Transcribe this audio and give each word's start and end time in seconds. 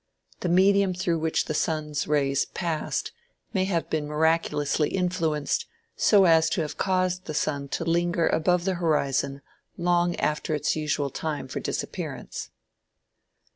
The 0.39 0.49
medium 0.49 0.95
through 0.95 1.19
which 1.19 1.45
the 1.45 1.53
sun's 1.53 2.07
rays 2.07 2.45
passed 2.45 3.11
may 3.53 3.65
have 3.65 3.87
been 3.87 4.07
miraculously 4.07 4.89
influenced 4.89 5.67
so 5.95 6.25
as 6.25 6.49
to 6.49 6.61
have 6.61 6.75
caused 6.75 7.25
the 7.25 7.35
sun 7.35 7.67
to 7.67 7.83
linger 7.85 8.25
above 8.27 8.65
the 8.65 8.73
horizon 8.81 9.43
long 9.77 10.15
after 10.15 10.55
its 10.55 10.75
usual 10.75 11.11
time 11.11 11.47
for 11.47 11.59
disappearance." 11.59 12.49